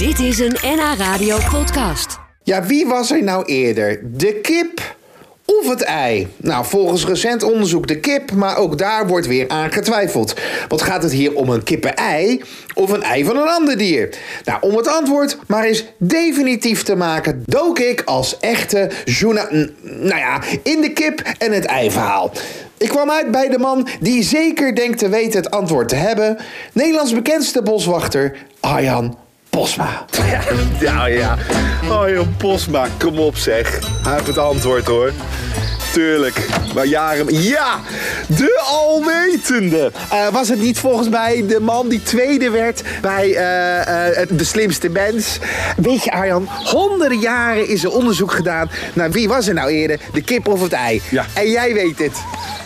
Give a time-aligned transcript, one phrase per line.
[0.00, 2.18] Dit is een NH Radio podcast.
[2.42, 4.00] Ja, wie was er nou eerder?
[4.02, 4.96] De kip
[5.44, 6.28] of het ei?
[6.36, 10.34] Nou, volgens recent onderzoek de kip, maar ook daar wordt weer aan getwijfeld.
[10.68, 12.42] Want gaat het hier om een kippen-ei
[12.74, 14.18] of een ei van een ander dier?
[14.44, 19.48] Nou, om het antwoord maar eens definitief te maken, dook ik als echte journa...
[19.82, 22.32] Nou ja, in de kip en het ei verhaal.
[22.78, 26.38] Ik kwam uit bij de man die zeker denkt te weten het antwoord te hebben.
[26.72, 30.04] Nederlands bekendste boswachter, Arjan Posma.
[30.80, 31.36] Ja, ja.
[31.88, 33.78] Oh, joh, Posma, kom op zeg.
[34.02, 35.12] Hij heeft het antwoord hoor.
[35.92, 36.46] Tuurlijk.
[36.74, 37.42] Maar jaren...
[37.42, 37.80] Ja!
[38.26, 39.92] De alwetende!
[40.10, 44.38] Eh, was het niet volgens mij de man die tweede werd bij eh, eh, het-
[44.38, 45.38] de slimste mens?
[45.76, 49.98] Weet je Arjan, honderden jaren is er onderzoek gedaan naar wie was er nou eerder,
[50.12, 51.02] de kip of het ei?
[51.10, 51.26] Ja.
[51.34, 52.16] En jij weet het.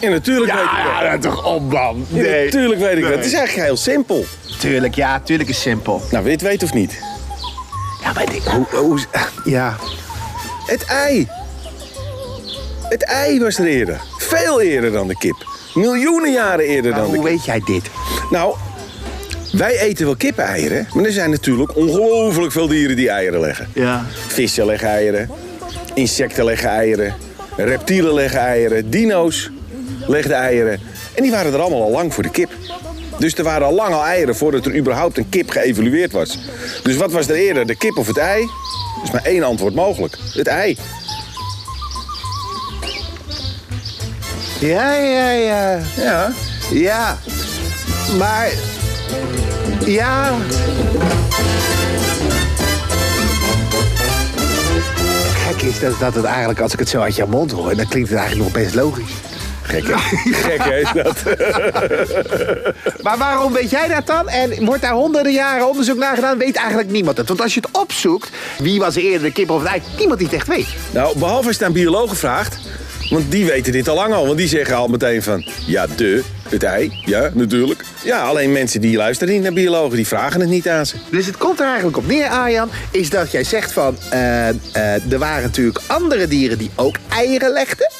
[0.00, 0.68] Ja, natuurlijk weet ik
[1.00, 1.02] dat.
[1.02, 2.06] Ja, toch op man.
[2.08, 3.10] Ja, natuurlijk weet ik dat.
[3.12, 4.24] Het is eigenlijk heel simpel.
[4.58, 5.98] Tuurlijk, ja, tuurlijk is simpel.
[6.10, 6.98] Nou, wil je het weten of niet?
[8.02, 8.98] Ja, maar die, hoe, hoe,
[9.44, 9.76] ja.
[10.66, 11.28] Het ei.
[12.94, 14.00] Het ei was er eerder.
[14.18, 15.46] Veel eerder dan de kip.
[15.74, 17.34] Miljoenen jaren eerder Maar dan de hoe kip.
[17.34, 17.90] weet jij dit?
[18.30, 18.54] Nou,
[19.52, 20.88] wij eten wel kippeneieren.
[20.92, 23.68] Maar er zijn natuurlijk ongelooflijk veel dieren die eieren leggen.
[23.72, 24.04] Ja.
[24.26, 25.30] Vissen leggen eieren.
[25.94, 27.14] Insecten leggen eieren.
[27.56, 28.90] Reptielen leggen eieren.
[28.90, 29.50] Dino's
[30.06, 30.80] legden eieren.
[31.14, 32.50] En die waren er allemaal al lang voor de kip.
[33.18, 36.38] Dus er waren al lang al eieren voordat er überhaupt een kip geëvolueerd was.
[36.82, 38.42] Dus wat was er eerder, de kip of het ei?
[38.42, 40.16] Er is maar één antwoord mogelijk.
[40.32, 40.76] Het ei.
[44.64, 45.80] Ja, ja, ja.
[45.96, 46.32] Ja.
[46.70, 47.18] Ja.
[48.18, 48.48] Maar.
[49.86, 50.34] Ja.
[55.34, 57.88] Gek is dat, dat het eigenlijk, als ik het zo uit jouw mond hoor, dan
[57.88, 59.12] klinkt het eigenlijk nog best logisch.
[59.62, 59.96] Gek, hè?
[60.48, 61.22] Gek, hè, is dat?
[63.04, 64.28] Maar waarom weet jij dat dan?
[64.28, 66.38] En wordt daar honderden jaren onderzoek naar gedaan?
[66.38, 67.28] Weet eigenlijk niemand het.
[67.28, 69.82] Want als je het opzoekt, wie was er eerder de kip of het ei?
[69.98, 70.68] Niemand die het echt weet.
[70.90, 72.58] Nou, behalve als je het aan biologen vraagt.
[73.14, 74.26] Want die weten dit al lang al.
[74.26, 75.44] Want die zeggen al meteen van...
[75.66, 77.02] Ja, de, het ei.
[77.04, 77.84] Ja, natuurlijk.
[78.04, 79.96] Ja, alleen mensen die luisteren niet naar biologen...
[79.96, 80.96] die vragen het niet aan ze.
[81.10, 83.96] Dus het komt er eigenlijk op neer, Arjan, is dat jij zegt van...
[84.10, 87.90] eh, eh, er waren natuurlijk andere dieren die ook eieren legden.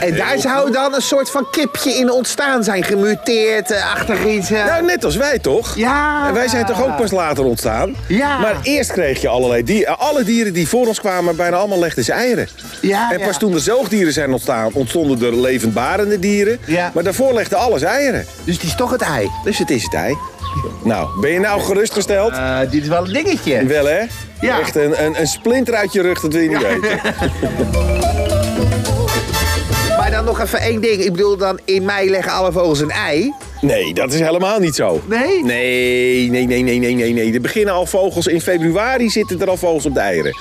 [0.00, 4.50] En daar zou dan een soort van kipje in ontstaan zijn, gemuteerd, eh, achter iets.
[4.50, 4.64] eh.
[4.64, 5.76] Nou, net als wij toch?
[5.76, 6.26] Ja.
[6.28, 7.94] En wij zijn toch ook pas later ontstaan?
[8.08, 8.38] Ja.
[8.38, 9.98] Maar eerst kreeg je allerlei dieren.
[9.98, 12.48] Alle dieren die voor ons kwamen, bijna allemaal legden ze eieren.
[12.80, 13.38] Ja, en pas ja.
[13.38, 16.58] toen er zoogdieren zijn ontstaan, ontstonden er levendbarende dieren.
[16.64, 16.90] Ja.
[16.94, 18.26] Maar daarvoor legde alles eieren.
[18.44, 19.30] Dus het is toch het ei.
[19.44, 20.16] Dus het is het ei.
[20.84, 22.32] Nou, ben je nou gerustgesteld?
[22.32, 23.66] Eh, dit is wel een dingetje.
[23.66, 24.00] Wel hè?
[24.40, 24.60] Ja.
[24.60, 27.00] Echt een, een, een splinter uit je rug, dat wil je niet weten.
[30.24, 31.04] Nog even één ding.
[31.04, 33.34] Ik bedoel, dan in mei leggen alle vogels een ei.
[33.60, 35.02] Nee, dat is helemaal niet zo.
[35.06, 35.44] Nee?
[35.44, 37.32] Nee, nee, nee, nee, nee, nee, nee.
[37.32, 38.26] Er beginnen al vogels.
[38.26, 40.36] In februari zitten er al vogels op de eieren.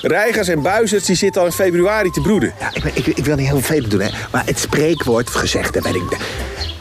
[0.00, 2.54] Reigers en buizerds die zitten al in februari te broeden.
[2.60, 4.10] Ja, ik, ik, ik wil niet heel vervelend doen, hè.
[4.32, 6.16] Maar het spreekwoord, gezegd, daar ben ik...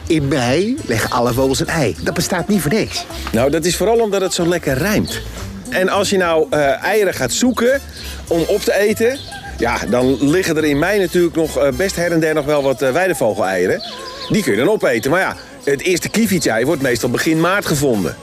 [0.08, 1.96] In mei leggen alle vogels een ei.
[2.02, 3.06] Dat bestaat niet voor niks.
[3.32, 5.22] Nou, dat is vooral omdat het zo lekker rijmt.
[5.70, 7.82] En als je nou eh, eieren gaat zoeken
[8.28, 9.20] om op te eten...
[9.58, 12.64] Ja, dan liggen er in mei natuurlijk nog eh, best her en der nog wel
[12.64, 13.82] wat uh, weidevogel-eieren.
[14.30, 15.12] Die kun je dan opeten.
[15.12, 18.16] Maar ja, het eerste kievietje-ei wordt meestal begin maart gevonden.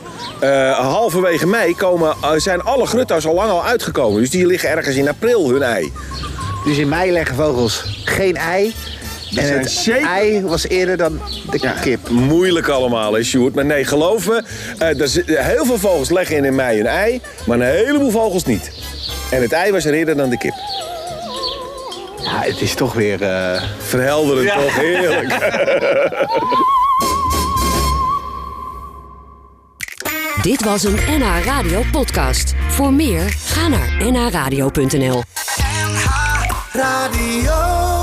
[0.43, 4.21] Uh, halverwege mei komen, uh, zijn alle grutto's al lang al uitgekomen.
[4.21, 5.93] Dus die liggen ergens in april, hun ei.
[6.65, 8.75] Dus in mei leggen vogels geen ei.
[9.37, 12.09] en het ei was eerder dan de Ja, kip.
[12.09, 13.55] Moeilijk allemaal, hè, Sjoerd.
[13.55, 14.43] Maar nee, geloof me,
[14.79, 18.45] eh, er zit- heel veel vogels leggen in mei een ei, maar een heleboel vogels
[18.45, 18.71] niet.
[19.31, 20.55] En het ei was er eerder dan de kip.
[22.43, 23.23] Ja, het is toch weer...
[23.23, 24.75] eh, Verhelderend toch?
[24.75, 25.31] Heerlijk.
[30.43, 32.55] Dit was een NH Radio podcast.
[32.69, 35.23] Voor meer, ga naar nhradio.nl.
[36.73, 38.02] Radio.